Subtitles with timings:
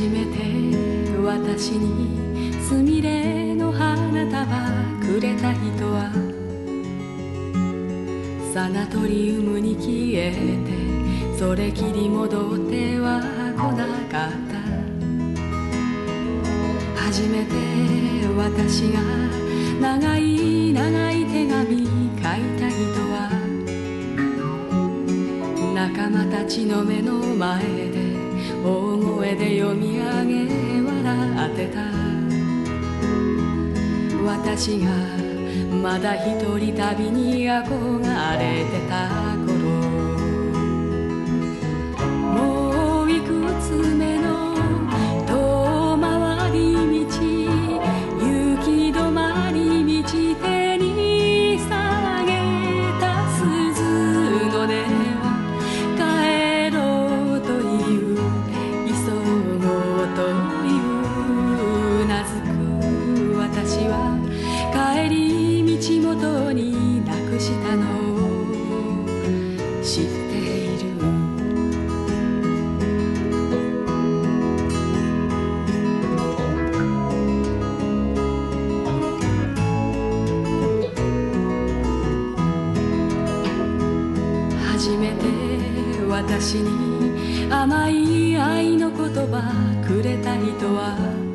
[0.00, 0.38] 初めて
[1.22, 4.46] 私にすみれの花束
[5.06, 6.10] くれた人は
[8.54, 13.20] サナトリウムに消えてそれきり戻っては
[13.54, 14.58] 来なかった。
[16.98, 17.52] 初めて
[18.38, 19.02] 私が
[19.82, 22.24] 長い長い手紙書い
[22.58, 22.80] た人
[23.12, 23.28] は。
[25.74, 27.60] 仲間たちの目の前
[27.90, 27.99] で
[28.64, 30.48] 大声で読み上げ
[30.82, 31.80] 笑ってた。
[34.24, 34.86] 私が
[35.82, 38.00] まだ一人旅に憧
[38.38, 39.08] れてた
[39.46, 39.59] 頃。
[66.20, 67.84] り道元になくしたの。
[68.14, 68.18] を
[69.82, 70.90] 知っている？
[84.72, 85.24] 初めて
[86.08, 89.52] 私に甘い愛の言葉
[89.86, 91.29] くれた人は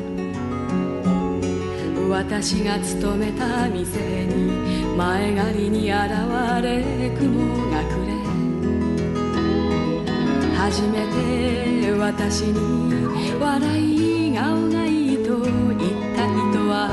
[2.10, 6.02] 私が勤めた店に前借りに現
[6.62, 8.16] れ雲が暮れ。
[10.56, 15.52] 初めて私に笑い顔がいいと言っ
[16.16, 16.90] た人は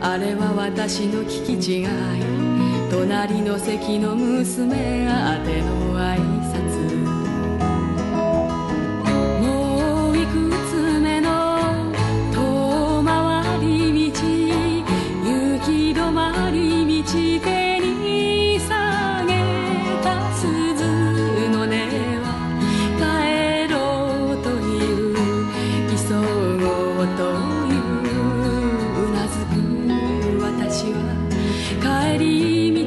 [0.00, 1.88] あれは私の聞き違い
[2.90, 6.18] 隣の席の娘宛ての挨
[6.52, 6.59] 拶。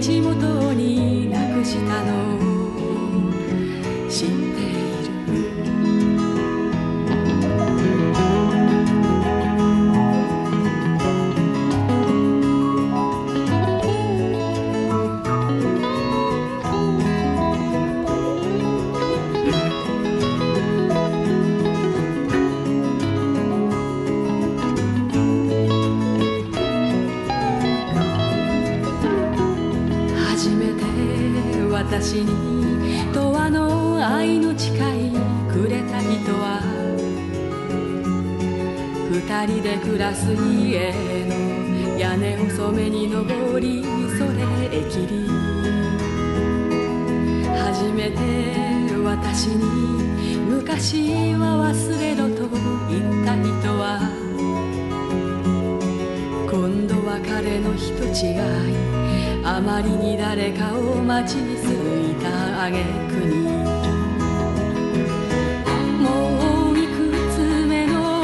[0.03, 2.44] 口元になくしたの。
[31.90, 35.12] 私に永遠の愛の誓い
[35.52, 36.62] くれた人は
[39.12, 40.92] 二人で暮らす家
[41.28, 43.84] の屋根を染めに登り
[44.18, 44.44] それ
[44.78, 45.28] へきり。
[47.58, 48.18] 初めて
[49.04, 52.48] 私に昔は忘れろと
[52.90, 54.00] 言った人は
[56.50, 58.93] 今度は彼の人違い。
[59.46, 63.44] あまりに誰かを待ちにすいたあげくに。
[66.00, 66.94] もういく
[67.30, 67.36] つ
[67.68, 68.24] 目の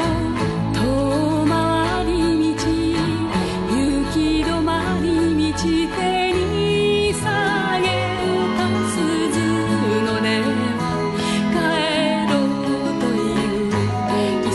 [0.72, 2.10] 遠回り
[2.54, 2.62] 道
[3.68, 3.76] 行
[4.10, 4.70] き止ま
[5.02, 5.06] り
[5.52, 7.86] 道手に下げ
[8.56, 8.98] た鈴
[10.06, 10.24] の音。
[11.52, 11.54] 帰
[12.30, 12.64] ろう
[12.98, 13.68] という
[14.42, 14.50] 急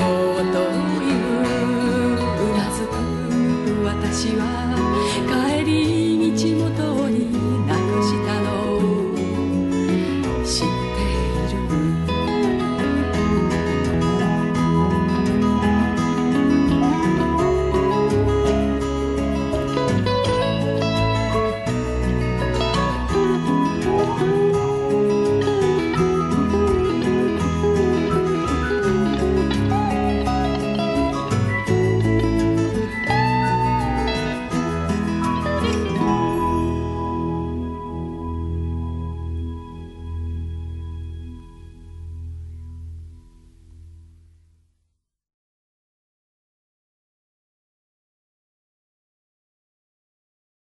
[0.00, 0.02] ご
[0.32, 0.56] うと
[1.04, 1.28] いう
[2.40, 4.69] うなずく私は。